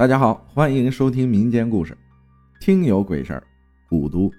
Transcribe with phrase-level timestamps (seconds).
[0.00, 1.94] 大家好，欢迎收听民间故事，
[2.58, 3.42] 听有鬼事儿，
[3.86, 4.32] 古都。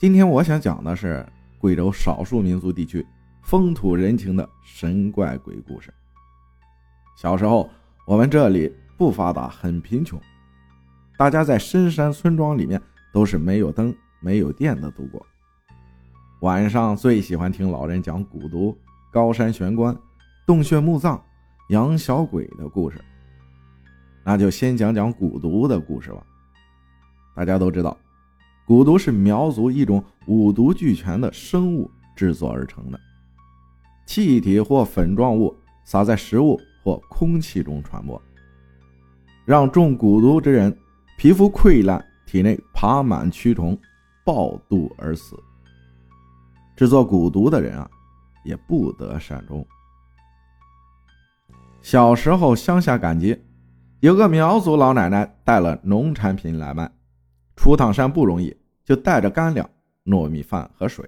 [0.00, 1.24] 今天我想讲的是
[1.60, 3.06] 贵州少数民族地区
[3.40, 5.94] 风土人情的神怪鬼故事。
[7.16, 7.70] 小时候，
[8.04, 10.20] 我们这里不发达，很贫穷，
[11.16, 12.82] 大家在深山村庄里面
[13.12, 15.24] 都是没有灯、没有电的度过。
[16.40, 18.76] 晚上最喜欢听老人讲蛊毒、
[19.12, 19.96] 高山玄关、
[20.44, 21.24] 洞穴墓葬、
[21.68, 23.00] 养小鬼的故事。
[24.22, 26.22] 那就先讲讲蛊毒的故事吧。
[27.34, 27.96] 大家都知道，
[28.66, 33.00] 蛊毒是苗族一种五毒俱全的生物制作而成的，
[34.04, 38.20] 气体或粉状物撒在食物或空气中传播，
[39.44, 40.76] 让中蛊毒之人
[41.16, 43.78] 皮肤溃烂，体内爬满蛆虫，
[44.24, 45.34] 暴肚而死。
[46.76, 47.88] 制作蛊毒的人啊，
[48.44, 49.66] 也不得善终。
[51.80, 53.38] 小时候乡下赶集。
[54.00, 56.90] 有个苗族老奶奶带了农产品来卖，
[57.54, 59.68] 出趟山不容易，就带着干粮、
[60.06, 61.06] 糯米饭和水。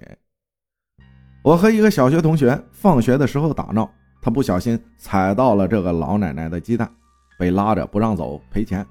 [1.41, 3.91] 我和一个小学同学放学的时候打闹，
[4.21, 6.87] 他不小心踩到了这个老奶奶的鸡蛋，
[7.39, 8.85] 被拉着不让走，赔钱。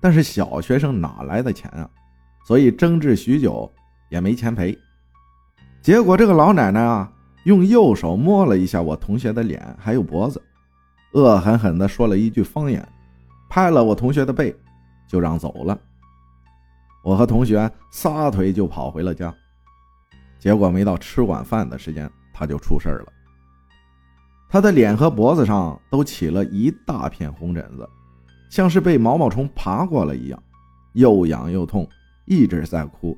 [0.00, 1.90] 但是小学生哪来的钱啊？
[2.46, 3.68] 所以争执许久
[4.10, 4.78] 也没钱赔。
[5.80, 7.12] 结果这个老奶奶啊，
[7.46, 10.40] 用右手摸了一下我同学的脸还有脖子。
[11.14, 12.88] 恶狠狠地说了一句方言，
[13.54, 14.56] 拍了我同学的背，
[15.06, 15.78] 就让走了。
[17.04, 19.30] 我和同学撒腿就跑回了家，
[20.38, 23.12] 结果没到吃晚饭的时间，他就出事了。
[24.48, 27.86] 他的脸和脖子上都起了一大片红疹子，
[28.48, 30.42] 像是被毛毛虫爬过了一样，
[30.94, 31.86] 又痒又痛，
[32.24, 33.14] 一直在哭。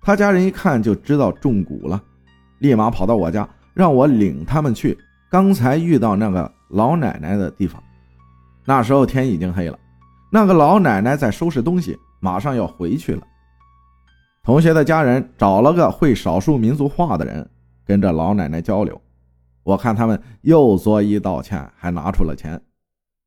[0.00, 2.02] 他家人一看就知道中蛊了，
[2.60, 4.96] 立马跑到我家，让我领他们去
[5.28, 6.50] 刚才遇到那个。
[6.70, 7.80] 老奶奶的地方，
[8.66, 9.78] 那时候天已经黑了。
[10.30, 13.22] 那个老奶奶在收拾东西，马上要回去了。
[14.42, 17.48] 同学的家人找了个会少数民族话的人，
[17.86, 19.00] 跟着老奶奶交流。
[19.62, 22.60] 我看他们又作揖道歉，还拿出了钱。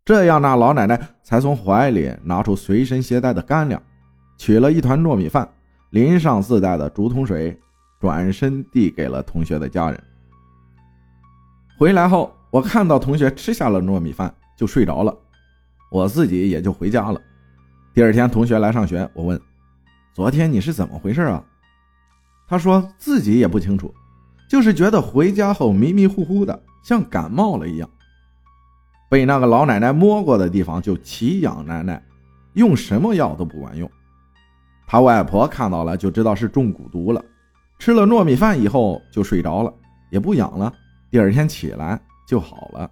[0.05, 3.81] 这样，那老奶奶才从怀里拿出随身携带的干粮，
[4.37, 5.49] 取了一团糯米饭，
[5.91, 7.57] 淋上自带的竹筒水，
[7.99, 10.03] 转身递给了同学的家人。
[11.77, 12.31] 回来后。
[12.51, 15.15] 我看到同学吃下了糯米饭就睡着了，
[15.89, 17.21] 我自己也就回家了。
[17.93, 19.39] 第二天同学来上学，我问
[20.13, 21.43] ：“昨天你是怎么回事啊？”
[22.47, 23.93] 他说自己也不清楚，
[24.49, 27.89] 就是觉得回家后迷迷糊糊的，像感冒了一样。
[29.09, 32.03] 被那个老奶奶摸过的地方就奇痒难耐，
[32.53, 33.89] 用什么药都不管用。
[34.87, 37.23] 他外婆看到了就知道是中蛊毒了，
[37.79, 39.73] 吃了糯米饭以后就睡着了，
[40.09, 40.73] 也不痒了。
[41.09, 41.99] 第二天起来。
[42.29, 42.91] 就好了。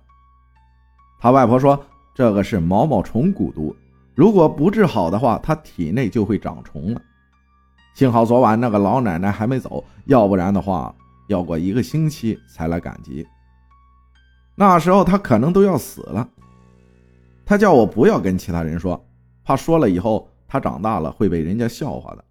[1.19, 1.79] 他外婆说
[2.17, 3.75] ：“这个是毛毛虫蛊毒，
[4.15, 6.99] 如果不治好的话，他体内就会长虫了。
[7.93, 10.95] 幸好昨晚那个老奶奶还没走，要不然的话，
[11.27, 13.23] 要过一个星期才来赶集。
[14.55, 16.27] 那时候他可能都要死了。
[17.45, 18.99] 他叫我不要跟其他人说，
[19.43, 22.25] 怕说了以后他长大了会被人家笑话的。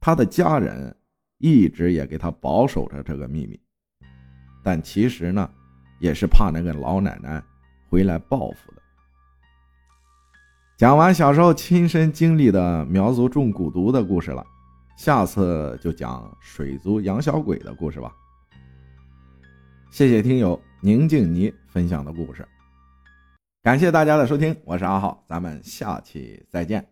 [0.00, 0.92] 他的家人
[1.38, 3.60] 一直也给他保守着这个秘密，
[4.64, 5.48] 但其实呢。”
[6.00, 7.42] 也是怕那个老奶奶
[7.90, 8.79] 回来报复的。
[10.80, 14.42] 讲完小时候亲身经历的苗族中蛊毒的故事了，
[14.96, 18.10] 下次就讲水族养小鬼的故事吧。
[19.90, 22.48] 谢谢听友宁静妮分享的故事，
[23.62, 26.82] 感谢大家的收听，我是阿浩，咱们下期再见。